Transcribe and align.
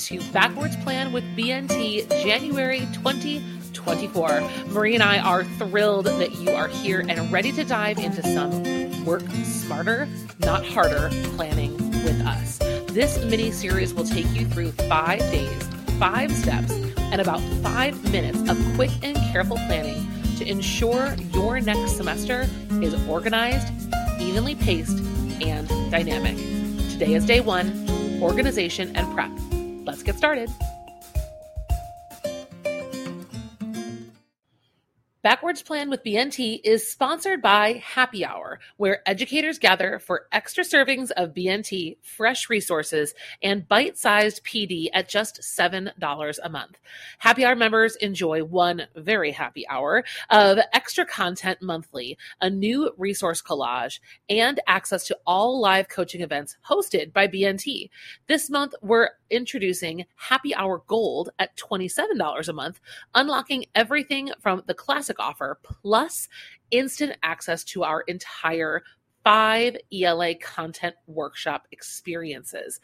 to 0.00 0.18
Backwards 0.32 0.76
Plan 0.76 1.12
with 1.12 1.24
BNT 1.36 2.08
January 2.22 2.80
2024. 2.94 4.40
Marie 4.68 4.94
and 4.94 5.02
I 5.02 5.18
are 5.18 5.44
thrilled 5.44 6.06
that 6.06 6.34
you 6.36 6.50
are 6.52 6.68
here 6.68 7.04
and 7.06 7.30
ready 7.30 7.52
to 7.52 7.64
dive 7.64 7.98
into 7.98 8.22
some 8.22 9.04
work 9.04 9.22
smarter, 9.44 10.08
not 10.38 10.64
harder 10.64 11.10
planning 11.36 11.76
with 12.02 12.18
us. 12.22 12.58
This 12.92 13.22
mini 13.24 13.50
series 13.50 13.92
will 13.92 14.04
take 14.04 14.26
you 14.30 14.46
through 14.46 14.72
five 14.72 15.20
days, 15.20 15.68
five 15.98 16.32
steps, 16.32 16.72
and 16.96 17.20
about 17.20 17.40
five 17.62 18.10
minutes 18.10 18.48
of 18.48 18.58
quick 18.76 18.90
and 19.02 19.16
careful 19.32 19.58
planning 19.66 20.06
to 20.38 20.48
ensure 20.48 21.14
your 21.34 21.60
next 21.60 21.98
semester 21.98 22.48
is 22.80 22.94
organized, 23.06 23.70
evenly 24.18 24.54
paced, 24.54 24.98
and 25.42 25.68
dynamic. 25.90 26.38
Today 26.90 27.12
is 27.12 27.26
day 27.26 27.40
one 27.40 27.86
organization 28.22 28.96
and 28.96 29.06
prep. 29.14 29.30
Let's 29.84 30.02
get 30.02 30.16
started. 30.16 30.50
Backwards 35.22 35.62
Plan 35.62 35.90
with 35.90 36.02
BNT 36.02 36.60
is 36.64 36.90
sponsored 36.90 37.42
by 37.42 37.82
Happy 37.84 38.24
Hour, 38.24 38.58
where 38.78 39.06
educators 39.06 39.58
gather 39.58 39.98
for 39.98 40.26
extra 40.32 40.64
servings 40.64 41.10
of 41.10 41.34
BNT, 41.34 41.98
fresh 42.00 42.48
resources, 42.48 43.12
and 43.42 43.68
bite 43.68 43.98
sized 43.98 44.42
PD 44.44 44.88
at 44.94 45.10
just 45.10 45.42
$7 45.42 46.38
a 46.42 46.48
month. 46.48 46.80
Happy 47.18 47.44
Hour 47.44 47.54
members 47.54 47.96
enjoy 47.96 48.42
one 48.42 48.86
very 48.96 49.30
happy 49.32 49.68
hour 49.68 50.04
of 50.30 50.58
extra 50.72 51.04
content 51.04 51.60
monthly, 51.60 52.16
a 52.40 52.48
new 52.48 52.90
resource 52.96 53.42
collage, 53.42 54.00
and 54.30 54.58
access 54.66 55.06
to 55.08 55.18
all 55.26 55.60
live 55.60 55.90
coaching 55.90 56.22
events 56.22 56.56
hosted 56.66 57.12
by 57.12 57.28
BNT. 57.28 57.90
This 58.26 58.48
month, 58.48 58.72
we're 58.80 59.10
introducing 59.28 60.06
Happy 60.16 60.54
Hour 60.54 60.82
Gold 60.86 61.28
at 61.38 61.58
$27 61.58 62.48
a 62.48 62.52
month, 62.54 62.80
unlocking 63.14 63.66
everything 63.74 64.30
from 64.40 64.62
the 64.66 64.72
classic 64.72 65.10
offer 65.20 65.58
plus 65.62 66.28
instant 66.70 67.16
access 67.22 67.64
to 67.64 67.84
our 67.84 68.02
entire 68.02 68.82
five 69.24 69.76
ELA 69.92 70.34
content 70.36 70.94
workshop 71.06 71.66
experiences. 71.72 72.80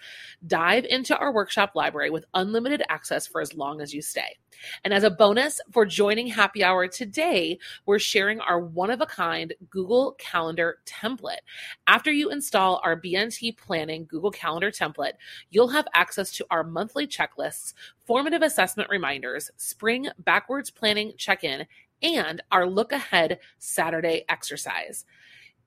Dive 0.47 0.85
into 0.85 1.17
our 1.17 1.33
workshop 1.33 1.73
library 1.75 2.11
with 2.11 2.25
unlimited 2.35 2.83
access 2.89 3.27
for 3.27 3.41
as 3.41 3.55
long 3.55 3.81
as 3.81 3.95
you 3.95 4.03
stay. 4.03 4.37
And 4.85 4.95
as 4.95 5.05
a 5.05 5.11
bonus 5.11 5.61
for 5.71 5.85
joining 5.85 6.29
Happy 6.29 6.65
Hour 6.65 6.89
today, 6.89 7.59
we're 7.85 7.99
sharing 7.99 8.41
our 8.41 8.61
one 8.61 8.91
of 8.91 9.01
a 9.01 9.07
kind 9.07 9.53
Google 9.71 10.15
Calendar 10.19 10.79
template. 10.87 11.41
After 11.87 12.11
you 12.11 12.31
install 12.31 12.81
our 12.83 12.99
BNT 12.99 13.57
Planning 13.57 14.07
Google 14.07 14.31
Calendar 14.31 14.71
template, 14.71 15.13
you'll 15.51 15.69
have 15.69 15.87
access 15.95 16.31
to 16.33 16.47
our 16.51 16.65
monthly 16.65 17.07
checklists, 17.07 17.75
formative 18.07 18.43
assessment 18.43 18.89
reminders, 18.89 19.51
spring 19.57 20.09
backwards 20.19 20.71
planning 20.71 21.13
check 21.19 21.45
in, 21.45 21.67
and 22.03 22.43
our 22.51 22.67
look 22.67 22.93
ahead 22.93 23.39
Saturday 23.59 24.25
exercise. 24.29 25.05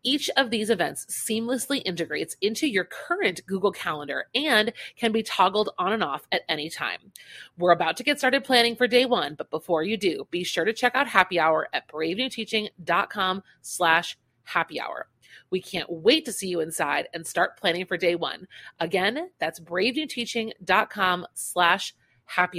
Each 0.01 0.29
of 0.37 0.49
these 0.49 0.69
events 0.69 1.05
seamlessly 1.07 1.81
integrates 1.83 2.37
into 2.41 2.67
your 2.67 2.85
current 2.85 3.41
Google 3.45 3.71
Calendar 3.71 4.27
and 4.33 4.71
can 4.95 5.11
be 5.11 5.23
toggled 5.23 5.71
on 5.77 5.91
and 5.91 6.03
off 6.03 6.25
at 6.31 6.43
any 6.47 6.69
time. 6.69 7.11
We're 7.57 7.71
about 7.71 7.97
to 7.97 8.03
get 8.03 8.17
started 8.17 8.45
planning 8.45 8.77
for 8.77 8.87
day 8.87 9.05
one, 9.05 9.35
but 9.35 9.49
before 9.49 9.83
you 9.83 9.97
do, 9.97 10.25
be 10.31 10.45
sure 10.45 10.63
to 10.63 10.71
check 10.71 10.95
out 10.95 11.07
Happy 11.07 11.37
Hour 11.37 11.67
at 11.73 11.89
bravenewteaching.com 11.89 13.43
slash 13.61 14.17
happy 14.43 14.79
hour. 14.79 15.07
We 15.51 15.61
can't 15.61 15.91
wait 15.91 16.25
to 16.25 16.31
see 16.33 16.47
you 16.47 16.59
inside 16.59 17.07
and 17.13 17.25
start 17.25 17.57
planning 17.57 17.85
for 17.85 17.97
day 17.97 18.15
one. 18.15 18.47
Again, 18.79 19.29
that's 19.39 19.59
bravenewteaching.com 19.59 21.27
slash 21.33 21.93
happy 21.93 22.08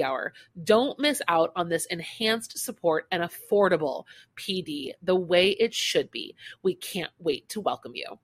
hour. 0.03 0.33
Don't 0.65 0.99
miss 0.99 1.23
out 1.29 1.53
on 1.57 1.69
this 1.69 1.87
enhanced 1.87 2.59
support 2.59 3.07
and 3.11 3.23
affordable 3.23 4.05
PD 4.37 4.93
the 5.03 5.17
way 5.17 5.51
it 5.51 5.75
should 5.75 6.11
be. 6.11 6.35
We 6.63 6.75
can't 6.75 7.13
wait 7.19 7.49
to 7.51 7.61
welcome 7.61 7.93
you. 7.95 8.19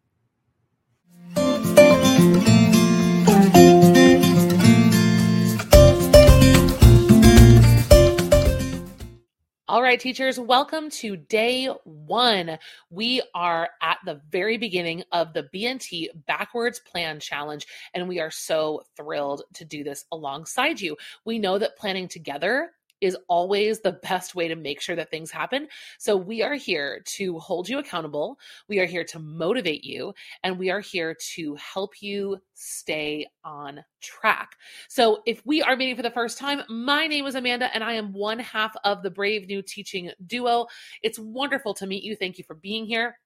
All 9.68 9.82
right, 9.82 9.98
teachers, 9.98 10.38
welcome 10.38 10.90
to 10.90 11.16
day 11.16 11.66
one. 11.82 12.56
We 12.88 13.20
are 13.34 13.68
at 13.82 13.98
the 14.04 14.20
very 14.30 14.58
beginning 14.58 15.02
of 15.10 15.32
the 15.32 15.48
BNT 15.52 16.06
Backwards 16.28 16.78
Plan 16.78 17.18
Challenge, 17.18 17.66
and 17.92 18.06
we 18.06 18.20
are 18.20 18.30
so 18.30 18.84
thrilled 18.96 19.42
to 19.54 19.64
do 19.64 19.82
this 19.82 20.04
alongside 20.12 20.80
you. 20.80 20.96
We 21.24 21.40
know 21.40 21.58
that 21.58 21.76
planning 21.76 22.06
together 22.06 22.75
is 23.00 23.16
always 23.28 23.80
the 23.80 23.98
best 24.02 24.34
way 24.34 24.48
to 24.48 24.56
make 24.56 24.80
sure 24.80 24.96
that 24.96 25.10
things 25.10 25.30
happen. 25.30 25.68
So 25.98 26.16
we 26.16 26.42
are 26.42 26.54
here 26.54 27.02
to 27.16 27.38
hold 27.38 27.68
you 27.68 27.78
accountable. 27.78 28.38
We 28.68 28.78
are 28.80 28.86
here 28.86 29.04
to 29.04 29.18
motivate 29.18 29.84
you 29.84 30.14
and 30.42 30.58
we 30.58 30.70
are 30.70 30.80
here 30.80 31.16
to 31.34 31.54
help 31.56 32.02
you 32.02 32.38
stay 32.54 33.26
on 33.44 33.84
track. 34.00 34.52
So 34.88 35.22
if 35.26 35.42
we 35.44 35.62
are 35.62 35.76
meeting 35.76 35.96
for 35.96 36.02
the 36.02 36.10
first 36.10 36.38
time, 36.38 36.62
my 36.68 37.06
name 37.06 37.26
is 37.26 37.34
Amanda 37.34 37.74
and 37.74 37.84
I 37.84 37.94
am 37.94 38.12
one 38.12 38.38
half 38.38 38.74
of 38.84 39.02
the 39.02 39.10
Brave 39.10 39.46
New 39.46 39.62
Teaching 39.62 40.10
Duo. 40.26 40.66
It's 41.02 41.18
wonderful 41.18 41.74
to 41.74 41.86
meet 41.86 42.02
you. 42.02 42.16
Thank 42.16 42.38
you 42.38 42.44
for 42.44 42.54
being 42.54 42.86
here 42.86 43.18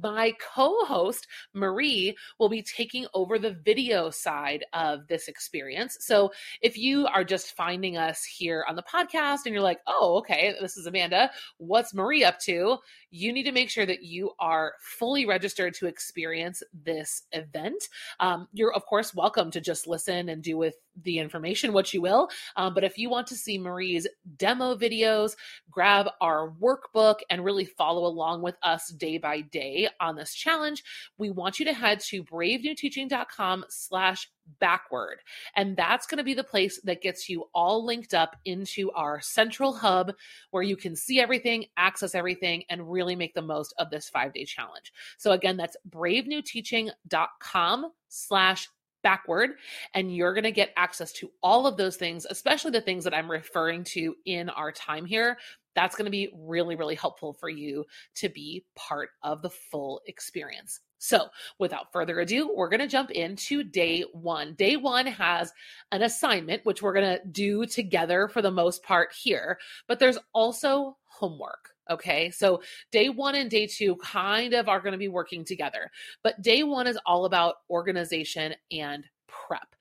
my 0.00 0.32
co 0.40 0.84
host, 0.84 1.26
Marie, 1.54 2.16
will 2.38 2.48
be 2.48 2.62
taking 2.62 3.06
over 3.14 3.38
the 3.38 3.56
video 3.64 4.10
side 4.10 4.64
of 4.72 5.06
this 5.08 5.28
experience. 5.28 5.98
So 6.00 6.32
if 6.60 6.76
you 6.76 7.06
are 7.06 7.24
just 7.24 7.54
finding 7.56 7.96
us 7.96 8.24
here 8.24 8.64
on 8.68 8.76
the 8.76 8.82
podcast 8.82 9.40
and 9.44 9.54
you're 9.54 9.62
like, 9.62 9.80
oh, 9.86 10.16
okay, 10.18 10.54
this 10.60 10.76
is 10.76 10.86
Amanda, 10.86 11.30
what's 11.58 11.94
Marie 11.94 12.24
up 12.24 12.38
to? 12.40 12.78
You 13.10 13.32
need 13.32 13.44
to 13.44 13.52
make 13.52 13.70
sure 13.70 13.86
that 13.86 14.02
you 14.02 14.32
are 14.38 14.74
fully 14.80 15.26
registered 15.26 15.74
to 15.74 15.86
experience 15.86 16.62
this 16.84 17.22
event. 17.32 17.82
Um, 18.20 18.48
you're, 18.52 18.72
of 18.72 18.86
course, 18.86 19.14
welcome 19.14 19.50
to 19.50 19.60
just 19.60 19.86
listen 19.86 20.28
and 20.28 20.42
do 20.42 20.56
with 20.56 20.76
the 21.00 21.18
information 21.18 21.72
what 21.72 21.92
you 21.92 22.02
will. 22.02 22.28
Um, 22.56 22.74
but 22.74 22.84
if 22.84 22.98
you 22.98 23.10
want 23.10 23.26
to 23.28 23.36
see 23.36 23.58
Marie's 23.58 24.06
demo 24.36 24.76
videos, 24.76 25.36
grab 25.70 26.08
our 26.20 26.52
workbook, 26.60 27.16
and 27.30 27.44
really 27.44 27.64
follow 27.64 28.06
along 28.06 28.42
with 28.42 28.56
us 28.62 28.88
day 28.88 29.18
by 29.18 29.40
day 29.40 29.88
on 30.00 30.16
this 30.16 30.34
challenge, 30.34 30.82
we 31.18 31.30
want 31.30 31.58
you 31.58 31.64
to 31.66 31.72
head 31.72 32.00
to 32.00 32.24
bravenewteaching.com 32.24 33.64
slash 33.68 34.28
backward. 34.58 35.18
And 35.56 35.76
that's 35.76 36.06
going 36.06 36.18
to 36.18 36.24
be 36.24 36.34
the 36.34 36.44
place 36.44 36.80
that 36.84 37.02
gets 37.02 37.28
you 37.28 37.44
all 37.54 37.84
linked 37.84 38.14
up 38.14 38.36
into 38.44 38.90
our 38.92 39.20
central 39.20 39.72
hub 39.72 40.12
where 40.50 40.62
you 40.62 40.76
can 40.76 40.96
see 40.96 41.20
everything, 41.20 41.66
access 41.76 42.14
everything, 42.14 42.64
and 42.68 42.90
really 42.90 43.16
make 43.16 43.34
the 43.34 43.42
most 43.42 43.74
of 43.78 43.90
this 43.90 44.08
five 44.08 44.32
day 44.32 44.44
challenge. 44.44 44.92
So 45.16 45.32
again, 45.32 45.56
that's 45.56 45.76
bravenewteaching.com 45.88 47.92
slash 48.08 48.68
backward 49.02 49.50
and 49.94 50.14
you're 50.14 50.34
going 50.34 50.44
to 50.44 50.52
get 50.52 50.72
access 50.76 51.12
to 51.12 51.30
all 51.42 51.66
of 51.66 51.76
those 51.76 51.96
things 51.96 52.26
especially 52.30 52.70
the 52.70 52.80
things 52.80 53.04
that 53.04 53.14
i'm 53.14 53.30
referring 53.30 53.84
to 53.84 54.14
in 54.24 54.48
our 54.50 54.72
time 54.72 55.04
here 55.04 55.36
that's 55.74 55.96
going 55.96 56.04
to 56.04 56.10
be 56.10 56.30
really 56.36 56.76
really 56.76 56.94
helpful 56.94 57.32
for 57.32 57.48
you 57.48 57.84
to 58.14 58.28
be 58.28 58.64
part 58.74 59.10
of 59.22 59.42
the 59.42 59.50
full 59.50 60.00
experience. 60.06 60.80
So 60.98 61.26
without 61.58 61.92
further 61.92 62.20
ado 62.20 62.52
we're 62.54 62.68
going 62.68 62.80
to 62.80 62.86
jump 62.86 63.10
into 63.10 63.64
day 63.64 64.04
one. 64.12 64.54
Day 64.54 64.76
one 64.76 65.06
has 65.06 65.52
an 65.90 66.02
assignment 66.02 66.64
which 66.64 66.82
we're 66.82 66.92
going 66.92 67.18
to 67.18 67.24
do 67.26 67.66
together 67.66 68.28
for 68.28 68.42
the 68.42 68.50
most 68.50 68.82
part 68.82 69.12
here 69.12 69.58
but 69.88 69.98
there's 69.98 70.18
also 70.32 70.96
homework 71.06 71.71
Okay, 71.90 72.30
so 72.30 72.62
day 72.90 73.08
one 73.08 73.34
and 73.34 73.50
day 73.50 73.66
two 73.66 73.96
kind 73.96 74.54
of 74.54 74.68
are 74.68 74.80
going 74.80 74.92
to 74.92 74.98
be 74.98 75.08
working 75.08 75.44
together, 75.44 75.90
but 76.22 76.40
day 76.40 76.62
one 76.62 76.86
is 76.86 76.98
all 77.06 77.24
about 77.24 77.56
organization 77.70 78.54
and 78.70 79.04
prep. 79.26 79.74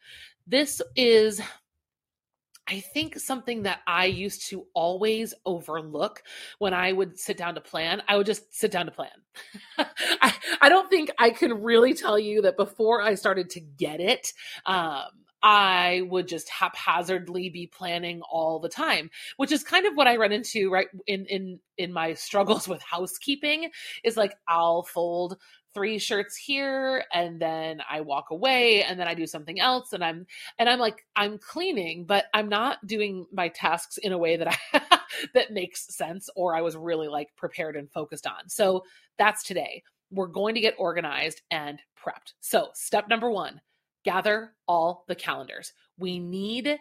This 0.47 0.81
is 0.95 1.41
I 2.67 2.79
think 2.79 3.19
something 3.19 3.63
that 3.63 3.81
I 3.85 4.05
used 4.05 4.47
to 4.49 4.65
always 4.73 5.33
overlook 5.45 6.23
when 6.59 6.73
I 6.73 6.93
would 6.93 7.19
sit 7.19 7.35
down 7.35 7.55
to 7.55 7.61
plan, 7.61 8.01
I 8.07 8.15
would 8.15 8.25
just 8.25 8.53
sit 8.55 8.71
down 8.71 8.85
to 8.85 8.91
plan. 8.91 9.09
I, 9.77 10.33
I 10.61 10.69
don't 10.69 10.89
think 10.89 11.11
I 11.19 11.31
can 11.31 11.61
really 11.61 11.93
tell 11.93 12.17
you 12.17 12.41
that 12.43 12.55
before 12.55 13.01
I 13.01 13.15
started 13.15 13.49
to 13.51 13.59
get 13.59 13.99
it, 13.99 14.31
um, 14.65 15.09
I 15.43 16.03
would 16.09 16.27
just 16.27 16.49
haphazardly 16.49 17.49
be 17.49 17.67
planning 17.67 18.21
all 18.21 18.59
the 18.59 18.69
time, 18.69 19.09
which 19.37 19.51
is 19.51 19.63
kind 19.63 19.85
of 19.85 19.95
what 19.95 20.07
I 20.07 20.17
run 20.17 20.31
into 20.31 20.69
right 20.69 20.87
in 21.07 21.25
in 21.25 21.59
in 21.77 21.93
my 21.93 22.13
struggles 22.15 22.67
with 22.67 22.81
housekeeping 22.81 23.71
is 24.03 24.17
like 24.17 24.35
I'll 24.47 24.83
fold 24.83 25.37
three 25.73 25.99
shirts 25.99 26.35
here 26.35 27.05
and 27.13 27.41
then 27.41 27.81
I 27.89 28.01
walk 28.01 28.29
away 28.29 28.83
and 28.83 28.99
then 28.99 29.07
I 29.07 29.13
do 29.13 29.25
something 29.25 29.59
else 29.59 29.93
and 29.93 30.03
I'm 30.03 30.25
and 30.59 30.69
I'm 30.69 30.79
like 30.79 31.05
I'm 31.15 31.37
cleaning 31.37 32.05
but 32.05 32.25
I'm 32.33 32.49
not 32.49 32.85
doing 32.85 33.25
my 33.31 33.47
tasks 33.47 33.97
in 33.97 34.11
a 34.11 34.17
way 34.17 34.35
that 34.35 34.49
I 34.73 34.81
that 35.33 35.51
makes 35.51 35.95
sense 35.95 36.29
or 36.35 36.55
I 36.55 36.61
was 36.61 36.75
really 36.75 37.07
like 37.07 37.29
prepared 37.35 37.75
and 37.75 37.89
focused 37.91 38.27
on. 38.27 38.49
So 38.49 38.83
that's 39.17 39.43
today. 39.43 39.83
We're 40.11 40.27
going 40.27 40.55
to 40.55 40.61
get 40.61 40.75
organized 40.77 41.41
and 41.51 41.79
prepped. 41.97 42.33
So, 42.41 42.69
step 42.73 43.07
number 43.07 43.31
1, 43.31 43.61
gather 44.03 44.53
all 44.67 45.05
the 45.07 45.15
calendars. 45.15 45.73
We 45.97 46.19
need 46.19 46.77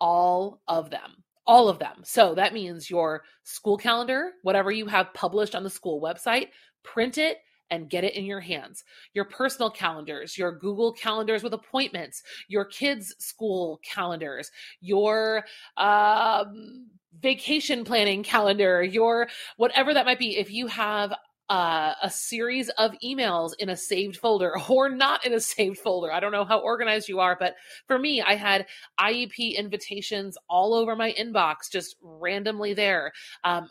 all 0.00 0.62
of 0.68 0.90
them 0.90 1.24
all 1.46 1.68
of 1.68 1.78
them. 1.78 2.00
So 2.04 2.34
that 2.34 2.54
means 2.54 2.90
your 2.90 3.22
school 3.42 3.76
calendar, 3.76 4.32
whatever 4.42 4.70
you 4.70 4.86
have 4.86 5.12
published 5.14 5.54
on 5.54 5.62
the 5.62 5.70
school 5.70 6.00
website, 6.00 6.48
print 6.82 7.18
it 7.18 7.38
and 7.70 7.90
get 7.90 8.04
it 8.04 8.14
in 8.14 8.24
your 8.24 8.40
hands. 8.40 8.84
Your 9.14 9.24
personal 9.24 9.70
calendars, 9.70 10.38
your 10.38 10.52
Google 10.52 10.92
calendars 10.92 11.42
with 11.42 11.54
appointments, 11.54 12.22
your 12.48 12.64
kids' 12.64 13.14
school 13.18 13.80
calendars, 13.84 14.50
your 14.80 15.44
um, 15.76 16.88
vacation 17.20 17.84
planning 17.84 18.22
calendar, 18.22 18.82
your 18.82 19.28
whatever 19.56 19.94
that 19.94 20.06
might 20.06 20.18
be. 20.18 20.36
If 20.36 20.50
you 20.50 20.66
have 20.68 21.14
uh, 21.48 21.92
a 22.02 22.10
series 22.10 22.70
of 22.70 22.92
emails 23.04 23.52
in 23.58 23.68
a 23.68 23.76
saved 23.76 24.16
folder 24.16 24.54
or 24.68 24.88
not 24.88 25.26
in 25.26 25.32
a 25.32 25.40
saved 25.40 25.78
folder. 25.78 26.12
I 26.12 26.20
don't 26.20 26.32
know 26.32 26.44
how 26.44 26.60
organized 26.60 27.08
you 27.08 27.20
are, 27.20 27.36
but 27.38 27.54
for 27.86 27.98
me, 27.98 28.22
I 28.22 28.34
had 28.34 28.66
IEP 28.98 29.56
invitations 29.56 30.38
all 30.48 30.74
over 30.74 30.96
my 30.96 31.12
inbox, 31.12 31.70
just 31.70 31.96
randomly 32.02 32.74
there. 32.74 33.12
Um, 33.42 33.68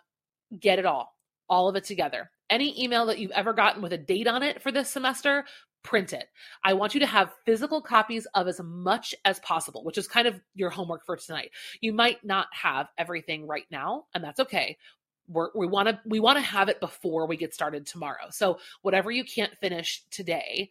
get 0.60 0.80
it 0.80 0.86
all, 0.86 1.16
all 1.50 1.68
of 1.68 1.76
it 1.76 1.84
together. 1.84 2.30
Any 2.50 2.84
email 2.84 3.08
that 3.08 3.20
you've 3.20 3.32
ever 3.32 3.54
gotten 3.54 3.82
with 3.82 3.94
a 3.94 3.98
date 3.98 4.28
on 4.28 4.44
it 4.44 4.62
for 4.62 4.72
this 4.72 4.90
semester, 4.90 5.46
print 5.84 6.14
it. 6.14 6.28
I 6.64 6.74
want 6.74 6.94
you 6.94 7.00
to 7.00 7.08
have 7.08 7.34
physical 7.46 7.82
copies 7.82 8.28
of 8.36 8.48
as 8.48 8.62
much 8.64 9.16
as 9.26 9.40
possible, 9.40 9.84
which 9.84 9.98
is 9.98 10.08
kind 10.08 10.28
of 10.28 10.40
your 10.54 10.70
homework 10.70 11.06
for 11.06 11.18
tonight. 11.18 11.50
You 11.82 11.94
might 11.94 12.24
not 12.24 12.48
have 12.52 12.88
everything 12.98 13.48
right 13.48 13.66
now, 13.72 14.06
and 14.14 14.24
that's 14.24 14.40
okay 14.42 14.78
we're, 15.28 15.50
we 15.56 15.68
want 15.68 15.90
to 15.90 16.00
we 16.06 16.20
want 16.20 16.38
to 16.38 16.44
have 16.44 16.70
it 16.70 16.80
before 16.80 17.26
we 17.28 17.38
get 17.38 17.54
started 17.54 17.86
tomorrow. 17.86 18.30
So 18.32 18.60
whatever 18.82 19.12
you 19.12 19.24
can't 19.24 19.58
finish 19.62 20.04
today, 20.12 20.70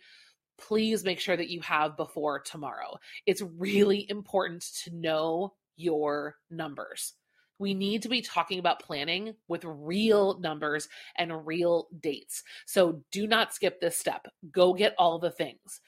please 0.59 1.05
make 1.05 1.21
sure 1.21 1.37
that 1.37 1.51
you 1.51 1.61
have 1.61 1.97
before 1.97 2.41
tomorrow. 2.41 2.99
It's 3.27 3.43
really 3.43 4.07
important 4.09 4.63
to 4.85 4.95
know 4.95 5.55
your 5.77 6.37
numbers. 6.51 7.15
We 7.59 7.75
need 7.75 8.03
to 8.03 8.09
be 8.09 8.23
talking 8.23 8.59
about 8.59 8.83
planning 8.83 9.35
with 9.47 9.65
real 9.65 10.39
numbers 10.41 10.89
and 11.17 11.47
real 11.47 11.87
dates. 12.01 12.43
So 12.67 13.03
do 13.13 13.27
not 13.27 13.55
skip 13.55 13.81
this 13.81 13.97
step. 13.97 14.27
Go 14.51 14.75
get 14.75 14.95
all 14.99 15.19
the 15.19 15.31
things. 15.31 15.81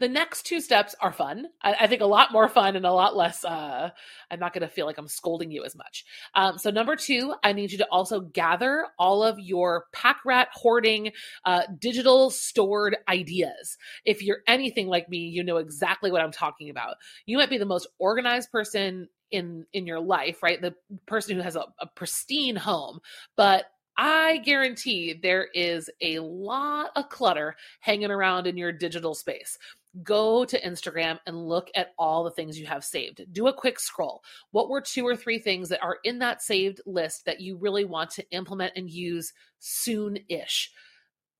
The 0.00 0.08
next 0.08 0.44
two 0.44 0.60
steps 0.60 0.94
are 1.00 1.12
fun. 1.12 1.46
I, 1.62 1.74
I 1.82 1.86
think 1.86 2.00
a 2.00 2.06
lot 2.06 2.32
more 2.32 2.48
fun 2.48 2.74
and 2.74 2.84
a 2.84 2.92
lot 2.92 3.16
less. 3.16 3.44
Uh, 3.44 3.90
I'm 4.30 4.40
not 4.40 4.52
going 4.52 4.62
to 4.62 4.68
feel 4.68 4.86
like 4.86 4.98
I'm 4.98 5.06
scolding 5.06 5.52
you 5.52 5.64
as 5.64 5.76
much. 5.76 6.04
Um, 6.34 6.58
so, 6.58 6.70
number 6.70 6.96
two, 6.96 7.34
I 7.44 7.52
need 7.52 7.70
you 7.70 7.78
to 7.78 7.88
also 7.90 8.20
gather 8.20 8.86
all 8.98 9.22
of 9.22 9.38
your 9.38 9.84
pack 9.92 10.18
rat 10.24 10.48
hoarding, 10.52 11.12
uh, 11.44 11.62
digital 11.78 12.30
stored 12.30 12.96
ideas. 13.08 13.78
If 14.04 14.22
you're 14.22 14.40
anything 14.48 14.88
like 14.88 15.08
me, 15.08 15.18
you 15.18 15.44
know 15.44 15.58
exactly 15.58 16.10
what 16.10 16.22
I'm 16.22 16.32
talking 16.32 16.70
about. 16.70 16.96
You 17.26 17.38
might 17.38 17.50
be 17.50 17.58
the 17.58 17.64
most 17.64 17.86
organized 17.98 18.50
person 18.50 19.08
in 19.30 19.64
in 19.72 19.86
your 19.86 20.00
life, 20.00 20.42
right? 20.42 20.60
The 20.60 20.74
person 21.06 21.36
who 21.36 21.42
has 21.42 21.56
a, 21.56 21.66
a 21.80 21.86
pristine 21.94 22.56
home, 22.56 22.98
but 23.36 23.66
I 23.96 24.38
guarantee 24.38 25.12
there 25.22 25.46
is 25.54 25.88
a 26.00 26.18
lot 26.18 26.90
of 26.96 27.08
clutter 27.08 27.54
hanging 27.80 28.10
around 28.10 28.48
in 28.48 28.56
your 28.56 28.72
digital 28.72 29.14
space 29.14 29.56
go 30.02 30.44
to 30.44 30.60
Instagram 30.60 31.18
and 31.26 31.48
look 31.48 31.70
at 31.74 31.92
all 31.98 32.24
the 32.24 32.30
things 32.30 32.58
you 32.58 32.66
have 32.66 32.84
saved. 32.84 33.24
Do 33.32 33.46
a 33.46 33.52
quick 33.52 33.78
scroll. 33.78 34.22
What 34.50 34.68
were 34.68 34.80
two 34.80 35.06
or 35.06 35.16
three 35.16 35.38
things 35.38 35.68
that 35.68 35.82
are 35.82 35.98
in 36.04 36.18
that 36.18 36.42
saved 36.42 36.80
list 36.86 37.24
that 37.26 37.40
you 37.40 37.56
really 37.56 37.84
want 37.84 38.10
to 38.10 38.28
implement 38.30 38.72
and 38.76 38.90
use 38.90 39.32
soon 39.60 40.18
ish? 40.28 40.72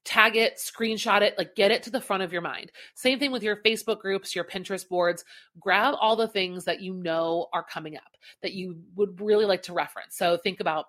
Tag 0.04 0.36
it, 0.36 0.58
screenshot 0.58 1.22
it, 1.22 1.36
like 1.38 1.56
get 1.56 1.70
it 1.70 1.82
to 1.84 1.90
the 1.90 2.00
front 2.00 2.22
of 2.22 2.32
your 2.32 2.42
mind. 2.42 2.70
Same 2.94 3.18
thing 3.18 3.32
with 3.32 3.42
your 3.42 3.56
Facebook 3.56 4.00
groups, 4.00 4.34
your 4.34 4.44
Pinterest 4.44 4.86
boards. 4.86 5.24
Grab 5.58 5.94
all 5.98 6.14
the 6.14 6.28
things 6.28 6.66
that 6.66 6.82
you 6.82 6.92
know 6.92 7.46
are 7.54 7.64
coming 7.64 7.96
up 7.96 8.02
that 8.42 8.52
you 8.52 8.76
would 8.96 9.18
really 9.20 9.46
like 9.46 9.62
to 9.62 9.72
reference. 9.72 10.16
So 10.16 10.36
think 10.36 10.60
about 10.60 10.86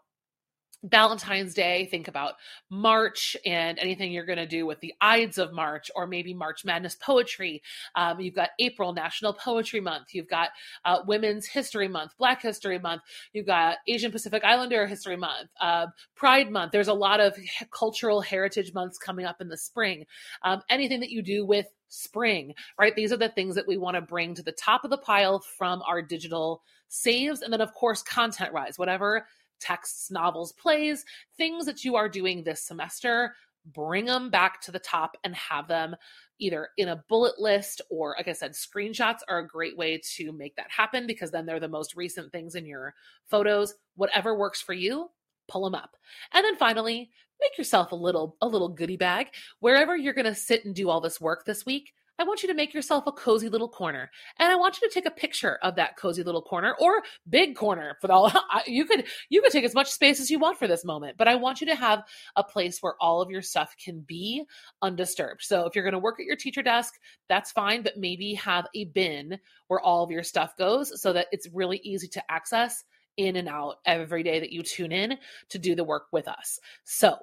Valentine's 0.86 1.54
Day, 1.54 1.88
think 1.90 2.08
about 2.08 2.36
March 2.70 3.36
and 3.46 3.80
anything 3.80 4.12
you're 4.12 4.26
going 4.26 4.38
to 4.38 4.46
do 4.46 4.66
with 4.66 4.80
the 4.80 4.94
Ides 5.02 5.38
of 5.38 5.52
March 5.52 5.90
or 5.96 6.06
maybe 6.06 6.34
March 6.34 6.64
Madness 6.64 6.96
poetry. 6.96 7.64
Um, 7.96 8.20
you've 8.20 8.36
got 8.36 8.50
April, 8.60 8.94
National 8.94 9.34
Poetry 9.34 9.82
Month. 9.82 10.14
You've 10.14 10.28
got 10.28 10.50
uh, 10.84 11.00
Women's 11.08 11.48
History 11.48 11.88
Month, 11.88 12.12
Black 12.18 12.42
History 12.42 12.78
Month. 12.78 13.02
You've 13.34 13.48
got 13.48 13.78
Asian 13.88 14.12
Pacific 14.12 14.44
Islander 14.44 14.86
History 14.86 15.18
Month, 15.18 15.50
uh, 15.60 15.88
Pride 16.16 16.52
Month. 16.52 16.72
There's 16.72 16.88
a 16.88 16.94
lot 16.94 17.20
of 17.20 17.36
cultural 17.72 18.22
heritage 18.22 18.74
months 18.74 18.98
coming 18.98 19.26
up 19.26 19.42
in 19.42 19.50
the 19.50 19.58
spring. 19.58 20.06
Um, 20.44 20.62
anything 20.70 21.00
that 21.00 21.10
you 21.10 21.22
do 21.22 21.46
with 21.46 21.66
spring, 21.88 22.54
right? 22.78 22.96
These 22.96 23.12
are 23.12 23.18
the 23.18 23.30
things 23.30 23.56
that 23.56 23.68
we 23.68 23.78
want 23.78 23.96
to 23.96 24.02
bring 24.02 24.36
to 24.36 24.44
the 24.44 24.52
top 24.52 24.84
of 24.84 24.92
the 24.92 24.98
pile 24.98 25.40
from 25.40 25.82
our 25.88 26.02
digital 26.02 26.62
saves. 26.88 27.42
And 27.42 27.52
then, 27.52 27.62
of 27.62 27.74
course, 27.74 28.02
content 28.04 28.54
rise, 28.54 28.78
whatever 28.78 29.26
texts, 29.60 30.12
novels, 30.12 30.52
plays, 30.54 31.06
things 31.38 31.66
that 31.66 31.84
you 31.84 31.96
are 31.96 32.10
doing 32.10 32.44
this 32.44 32.64
semester, 32.64 33.36
bring 33.74 34.06
them 34.06 34.30
back 34.30 34.62
to 34.62 34.72
the 34.72 34.80
top 34.80 35.18
and 35.24 35.36
have 35.36 35.68
them 35.68 35.96
either 36.40 36.70
in 36.78 36.90
a 36.90 37.04
bullet 37.08 37.40
list 37.40 37.82
or, 37.90 38.16
like 38.18 38.28
I 38.28 38.34
said, 38.34 38.52
screenshots 38.52 39.20
are 39.28 39.40
a 39.40 39.48
great 39.48 39.78
way 39.78 40.02
to 40.16 40.32
make 40.32 40.56
that 40.58 40.70
happen 40.70 41.08
because 41.08 41.32
then 41.32 41.46
they're 41.46 41.60
the 41.60 41.68
most 41.68 41.96
recent 41.96 42.32
things 42.32 42.56
in 42.56 42.66
your 42.66 42.94
photos. 43.28 43.74
Whatever 43.96 44.38
works 44.38 44.62
for 44.62 44.74
you, 44.74 45.10
pull 45.48 45.64
them 45.64 45.76
up. 45.76 45.96
And 46.34 46.44
then 46.44 46.58
finally, 46.58 47.10
make 47.40 47.58
yourself 47.58 47.92
a 47.92 47.96
little 47.96 48.38
a 48.42 48.48
little 48.48 48.70
goodie 48.70 48.98
bag 48.98 49.28
wherever 49.60 49.96
you're 49.96 50.14
going 50.14 50.26
to 50.26 50.36
sit 50.36 50.66
and 50.66 50.76
do 50.76 50.90
all 50.90 51.02
this 51.02 51.20
work 51.20 51.46
this 51.46 51.66
week 51.66 51.94
I 52.18 52.24
want 52.24 52.44
you 52.44 52.48
to 52.50 52.56
make 52.56 52.74
yourself 52.74 53.06
a 53.08 53.12
cozy 53.12 53.50
little 53.50 53.68
corner. 53.68 54.10
And 54.40 54.52
I 54.52 54.56
want 54.56 54.80
you 54.82 54.88
to 54.88 54.94
take 54.94 55.06
a 55.06 55.12
picture 55.12 55.58
of 55.62 55.76
that 55.76 55.98
cozy 55.98 56.24
little 56.24 56.42
corner 56.42 56.76
or 56.80 57.02
big 57.30 57.56
corner 57.56 57.98
for 58.00 58.12
all 58.12 58.32
you 58.68 58.86
could 58.86 59.06
you 59.30 59.42
could 59.42 59.52
take 59.52 59.66
as 59.66 59.74
much 59.74 59.92
space 59.92 60.20
as 60.20 60.32
you 60.32 60.40
want 60.40 60.58
for 60.58 60.68
this 60.68 60.86
moment, 60.86 61.18
but 61.18 61.28
I 61.28 61.36
want 61.36 61.62
you 61.62 61.68
to 61.68 61.76
have 61.76 62.04
a 62.36 62.44
place 62.44 62.80
where 62.82 62.96
all 63.02 63.22
of 63.22 63.30
your 63.30 63.42
stuff 63.42 63.76
can 63.84 64.00
be 64.02 64.44
undisturbed. 64.82 65.44
So 65.44 65.66
if 65.66 65.76
you're 65.76 65.84
going 65.84 65.94
to 65.94 66.00
work 66.00 66.20
at 66.20 66.26
your 66.26 66.36
teacher 66.36 66.62
desk, 66.62 66.94
that's 67.28 67.52
fine, 67.52 67.82
but 67.84 67.98
maybe 67.98 68.34
have 68.36 68.68
a 68.74 68.86
bin 68.86 69.38
where 69.68 69.80
all 69.80 70.04
of 70.04 70.12
your 70.12 70.24
stuff 70.24 70.56
goes 70.58 71.02
so 71.02 71.14
that 71.14 71.28
it's 71.32 71.48
really 71.54 71.78
easy 71.84 72.08
to 72.08 72.32
access 72.32 72.84
in 73.18 73.36
and 73.36 73.48
out 73.48 73.78
every 73.86 74.24
day 74.24 74.40
that 74.40 74.52
you 74.52 74.62
tune 74.62 74.92
in 74.92 75.18
to 75.50 75.60
do 75.60 75.76
the 75.76 75.84
work 75.84 76.08
with 76.12 76.28
us. 76.28 76.60
So, 76.84 77.18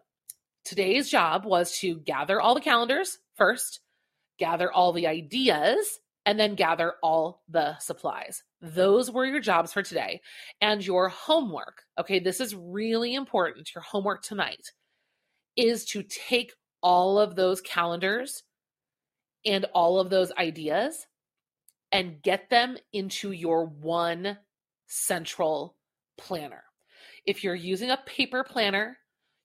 today's 0.65 1.11
job 1.11 1.45
was 1.45 1.77
to 1.79 1.97
gather 1.97 2.41
all 2.41 2.55
the 2.55 2.61
calendars 2.61 3.19
first 3.35 3.81
gather 4.43 4.73
all 4.73 4.93
the 4.93 5.07
ideas, 5.07 6.01
and 6.27 6.39
then 6.39 6.57
gather 6.57 6.95
all 7.01 7.43
the 7.49 7.79
supplies. 7.79 8.43
Those 8.61 9.09
were 9.09 9.25
your 9.25 9.41
jobs 9.41 9.73
for 9.73 9.83
today. 9.85 10.21
And 10.61 10.85
your 10.85 11.09
homework, 11.09 11.83
okay, 11.99 12.19
this 12.19 12.41
is 12.41 12.55
really 12.55 13.15
important. 13.15 13.73
Your 13.73 13.83
homework 13.83 14.23
tonight 14.23 14.73
is 15.57 15.85
to 15.87 16.03
take 16.03 16.53
all 16.83 17.21
of 17.21 17.37
those 17.37 17.61
calendars 17.61 18.43
and 19.45 19.65
all 19.75 20.01
of 20.01 20.11
those 20.11 20.33
ideas 20.33 21.07
and 21.93 22.21
get 22.23 22.51
them 22.51 22.77
into 22.93 23.31
your 23.31 23.67
one 23.67 24.39
central 24.89 25.77
planner. 26.19 26.65
If 27.27 27.45
you're 27.45 27.55
using 27.55 27.91
a 27.91 28.03
paper 28.07 28.43
planner, 28.43 28.97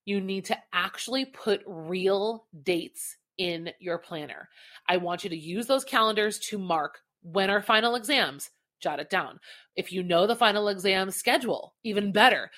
you 0.06 0.22
need 0.22 0.46
to 0.46 0.58
actually 0.74 1.26
put 1.26 1.62
real 1.68 2.48
dates 2.64 3.18
in 3.38 3.70
your 3.80 3.98
planner. 3.98 4.50
I 4.88 4.98
want 4.98 5.24
you 5.24 5.30
to 5.30 5.38
use 5.38 5.68
those 5.68 5.84
calendars 5.84 6.40
to 6.40 6.58
mark 6.58 7.00
when 7.22 7.50
our 7.50 7.62
final 7.62 7.96
exams. 7.96 8.50
Jot 8.80 9.00
it 9.00 9.10
down. 9.10 9.40
If 9.76 9.92
you 9.92 10.04
know 10.04 10.28
the 10.28 10.36
final 10.36 10.68
exam 10.68 11.10
schedule, 11.10 11.74
even 11.84 12.12
better. 12.12 12.52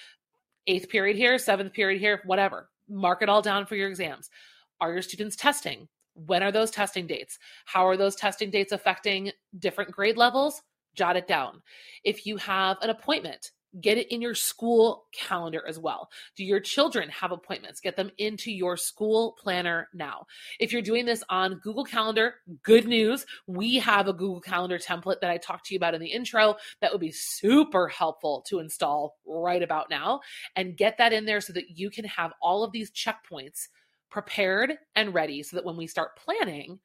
Eighth 0.68 0.90
period 0.90 1.16
here, 1.16 1.38
seventh 1.38 1.74
period 1.74 2.00
here, 2.00 2.22
whatever. 2.26 2.70
Mark 2.90 3.22
it 3.22 3.30
all 3.30 3.42
down 3.42 3.66
for 3.66 3.76
your 3.76 3.90
exams. 3.90 4.30
Are 4.82 4.92
your 4.92 5.02
students 5.02 5.36
testing? 5.36 5.88
When 6.14 6.44
are 6.44 6.52
those 6.52 6.72
testing 6.72 7.08
dates? 7.08 7.38
How 7.66 7.88
are 7.88 7.96
those 7.96 8.16
testing 8.16 8.50
dates 8.50 8.74
affecting 8.74 9.32
different 9.60 9.92
grade 9.92 10.18
levels? 10.18 10.62
Jot 10.96 11.16
it 11.16 11.28
down. 11.28 11.62
If 12.04 12.26
you 12.26 12.36
have 12.38 12.78
an 12.82 12.90
appointment, 12.90 13.52
get 13.82 13.98
it 13.98 14.12
in 14.12 14.22
your 14.22 14.36
school 14.36 15.06
calendar 15.14 15.64
as 15.68 15.78
well. 15.78 16.10
Do 16.36 16.44
your 16.44 16.60
children 16.60 17.10
have 17.10 17.32
appointments? 17.32 17.80
Get 17.80 17.96
them 17.96 18.12
into 18.18 18.52
your 18.52 18.78
school 18.78 19.36
planner 19.40 19.90
now. 19.94 20.26
If 20.60 20.74
you're 20.74 20.82
doing 20.82 21.06
this 21.06 21.24
on 21.30 21.60
Google 21.60 21.84
Calendar, 21.84 22.36
good 22.64 22.88
news. 22.88 23.26
We 23.48 23.78
have 23.78 24.08
a 24.08 24.14
Google 24.14 24.42
Calendar 24.42 24.80
template 24.80 25.22
that 25.22 25.30
I 25.30 25.38
talked 25.38 25.68
to 25.68 25.74
you 25.74 25.78
about 25.78 25.94
in 25.94 26.02
the 26.02 26.12
intro 26.12 26.56
that 26.82 26.92
would 26.92 27.02
be 27.02 27.12
super 27.12 27.88
helpful 27.88 28.44
to 28.50 28.60
install 28.60 29.18
right 29.26 29.62
about 29.62 29.90
now 29.90 30.22
and 30.56 30.78
get 30.78 30.98
that 30.98 31.14
in 31.14 31.26
there 31.26 31.42
so 31.42 31.54
that 31.54 31.78
you 31.78 31.90
can 31.90 32.06
have 32.06 32.34
all 32.42 32.64
of 32.64 32.72
these 32.72 32.92
checkpoints 32.92 33.68
prepared 34.10 34.74
and 34.96 35.14
ready 35.14 35.44
so 35.44 35.56
that 35.56 35.66
when 35.66 35.78
we 35.78 35.88
start 35.88 36.18
planning, 36.18 36.80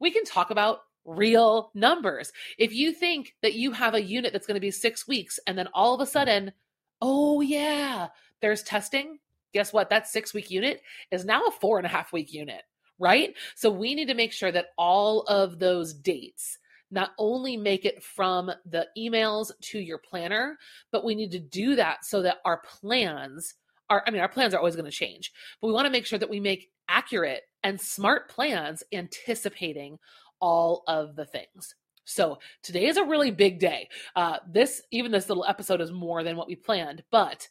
we 0.00 0.10
can 0.10 0.24
talk 0.24 0.50
about 0.50 0.80
real 1.08 1.70
numbers. 1.74 2.32
If 2.58 2.72
you 2.72 2.92
think 2.92 3.34
that 3.42 3.54
you 3.54 3.72
have 3.72 3.94
a 3.94 4.02
unit 4.02 4.32
that's 4.32 4.46
going 4.46 4.56
to 4.56 4.60
be 4.60 4.70
six 4.70 5.08
weeks 5.08 5.40
and 5.46 5.56
then 5.56 5.68
all 5.72 5.94
of 5.94 6.00
a 6.00 6.06
sudden, 6.06 6.52
oh 7.00 7.40
yeah, 7.40 8.08
there's 8.40 8.62
testing, 8.62 9.18
guess 9.52 9.72
what? 9.72 9.90
That 9.90 10.06
six 10.06 10.34
week 10.34 10.50
unit 10.50 10.82
is 11.10 11.24
now 11.24 11.44
a 11.46 11.50
four 11.50 11.78
and 11.78 11.86
a 11.86 11.90
half 11.90 12.12
week 12.12 12.32
unit, 12.32 12.62
right? 12.98 13.34
So 13.56 13.70
we 13.70 13.94
need 13.94 14.08
to 14.08 14.14
make 14.14 14.32
sure 14.32 14.52
that 14.52 14.66
all 14.76 15.22
of 15.22 15.58
those 15.58 15.94
dates 15.94 16.58
not 16.90 17.10
only 17.18 17.56
make 17.56 17.84
it 17.84 18.02
from 18.02 18.50
the 18.66 18.86
emails 18.96 19.50
to 19.60 19.78
your 19.78 19.98
planner, 19.98 20.56
but 20.90 21.04
we 21.04 21.14
need 21.14 21.30
to 21.32 21.38
do 21.38 21.76
that 21.76 22.04
so 22.04 22.22
that 22.22 22.38
our 22.44 22.62
plans 22.80 23.54
are, 23.90 24.02
I 24.06 24.10
mean, 24.10 24.20
our 24.20 24.28
plans 24.28 24.54
are 24.54 24.58
always 24.58 24.76
going 24.76 24.84
to 24.84 24.90
change, 24.90 25.32
but 25.60 25.68
we 25.68 25.72
want 25.72 25.86
to 25.86 25.92
make 25.92 26.06
sure 26.06 26.18
that 26.18 26.30
we 26.30 26.40
make 26.40 26.70
accurate 26.88 27.42
and 27.62 27.80
smart 27.80 28.30
plans 28.30 28.82
anticipating 28.92 29.98
all 30.40 30.84
of 30.86 31.16
the 31.16 31.24
things. 31.24 31.74
So 32.04 32.38
today 32.62 32.86
is 32.86 32.96
a 32.96 33.04
really 33.04 33.30
big 33.30 33.58
day. 33.58 33.88
Uh, 34.16 34.38
this, 34.50 34.82
even 34.90 35.12
this 35.12 35.28
little 35.28 35.44
episode 35.44 35.80
is 35.80 35.92
more 35.92 36.22
than 36.22 36.36
what 36.36 36.48
we 36.48 36.56
planned, 36.56 37.02
but 37.10 37.48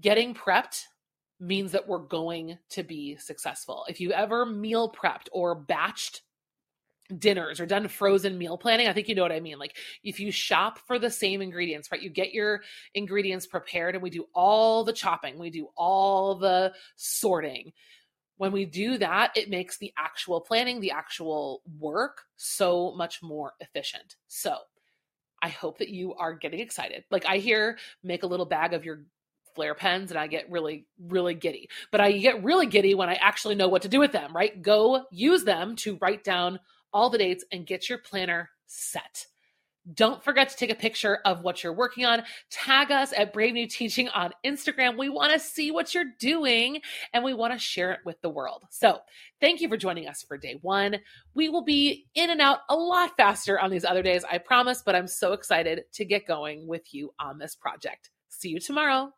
getting 0.00 0.34
prepped 0.34 0.82
means 1.38 1.72
that 1.72 1.88
we're 1.88 1.98
going 1.98 2.58
to 2.70 2.82
be 2.82 3.16
successful. 3.16 3.84
If 3.88 4.00
you 4.00 4.12
ever 4.12 4.44
meal 4.44 4.92
prepped 4.92 5.28
or 5.32 5.64
batched 5.64 6.20
dinners 7.16 7.60
or 7.60 7.66
done 7.66 7.88
frozen 7.88 8.38
meal 8.38 8.58
planning, 8.58 8.88
I 8.88 8.92
think 8.92 9.08
you 9.08 9.14
know 9.14 9.22
what 9.22 9.32
I 9.32 9.40
mean. 9.40 9.58
Like 9.58 9.76
if 10.04 10.20
you 10.20 10.30
shop 10.30 10.78
for 10.86 10.98
the 10.98 11.10
same 11.10 11.40
ingredients, 11.40 11.90
right? 11.90 12.02
You 12.02 12.10
get 12.10 12.32
your 12.32 12.62
ingredients 12.94 13.46
prepared 13.46 13.94
and 13.94 14.02
we 14.02 14.10
do 14.10 14.26
all 14.34 14.84
the 14.84 14.92
chopping, 14.92 15.38
we 15.38 15.50
do 15.50 15.68
all 15.76 16.34
the 16.36 16.72
sorting. 16.96 17.72
When 18.40 18.52
we 18.52 18.64
do 18.64 18.96
that, 18.96 19.36
it 19.36 19.50
makes 19.50 19.76
the 19.76 19.92
actual 19.98 20.40
planning, 20.40 20.80
the 20.80 20.92
actual 20.92 21.60
work 21.78 22.22
so 22.38 22.94
much 22.96 23.22
more 23.22 23.52
efficient. 23.60 24.16
So, 24.28 24.56
I 25.42 25.50
hope 25.50 25.76
that 25.76 25.90
you 25.90 26.14
are 26.14 26.32
getting 26.32 26.60
excited. 26.60 27.04
Like 27.10 27.26
I 27.26 27.36
hear 27.36 27.76
make 28.02 28.22
a 28.22 28.26
little 28.26 28.46
bag 28.46 28.72
of 28.72 28.82
your 28.82 29.04
Flair 29.54 29.74
pens 29.74 30.10
and 30.10 30.18
I 30.18 30.26
get 30.26 30.50
really, 30.50 30.86
really 30.98 31.34
giddy. 31.34 31.68
But 31.92 32.00
I 32.00 32.12
get 32.12 32.42
really 32.42 32.64
giddy 32.64 32.94
when 32.94 33.10
I 33.10 33.16
actually 33.16 33.56
know 33.56 33.68
what 33.68 33.82
to 33.82 33.88
do 33.90 34.00
with 34.00 34.12
them, 34.12 34.34
right? 34.34 34.62
Go 34.62 35.04
use 35.10 35.44
them 35.44 35.76
to 35.76 35.98
write 36.00 36.24
down 36.24 36.60
all 36.94 37.10
the 37.10 37.18
dates 37.18 37.44
and 37.52 37.66
get 37.66 37.90
your 37.90 37.98
planner 37.98 38.48
set. 38.66 39.26
Don't 39.94 40.22
forget 40.22 40.48
to 40.50 40.56
take 40.56 40.70
a 40.70 40.74
picture 40.74 41.18
of 41.24 41.42
what 41.42 41.62
you're 41.64 41.72
working 41.72 42.04
on. 42.04 42.22
Tag 42.50 42.90
us 42.90 43.12
at 43.16 43.32
Brave 43.32 43.54
New 43.54 43.66
Teaching 43.66 44.08
on 44.10 44.32
Instagram. 44.44 44.98
We 44.98 45.08
want 45.08 45.32
to 45.32 45.38
see 45.38 45.70
what 45.70 45.94
you're 45.94 46.12
doing 46.18 46.80
and 47.12 47.24
we 47.24 47.32
want 47.34 47.52
to 47.54 47.58
share 47.58 47.92
it 47.92 48.00
with 48.04 48.20
the 48.20 48.28
world. 48.28 48.64
So, 48.70 48.98
thank 49.40 49.60
you 49.60 49.68
for 49.68 49.76
joining 49.76 50.06
us 50.06 50.22
for 50.22 50.36
day 50.36 50.58
one. 50.60 50.96
We 51.34 51.48
will 51.48 51.64
be 51.64 52.06
in 52.14 52.30
and 52.30 52.40
out 52.40 52.58
a 52.68 52.76
lot 52.76 53.16
faster 53.16 53.58
on 53.58 53.70
these 53.70 53.84
other 53.84 54.02
days, 54.02 54.24
I 54.30 54.38
promise, 54.38 54.82
but 54.84 54.94
I'm 54.94 55.06
so 55.06 55.32
excited 55.32 55.84
to 55.92 56.04
get 56.04 56.26
going 56.26 56.66
with 56.66 56.92
you 56.92 57.12
on 57.18 57.38
this 57.38 57.54
project. 57.54 58.10
See 58.28 58.50
you 58.50 58.60
tomorrow. 58.60 59.12